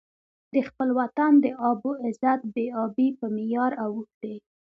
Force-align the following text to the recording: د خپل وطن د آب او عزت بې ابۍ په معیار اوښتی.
د 0.53 0.55
خپل 0.67 0.89
وطن 0.99 1.31
د 1.43 1.45
آب 1.69 1.79
او 1.89 1.93
عزت 2.05 2.41
بې 2.53 2.65
ابۍ 2.83 3.09
په 3.19 3.25
معیار 3.35 3.71
اوښتی. 3.83 4.35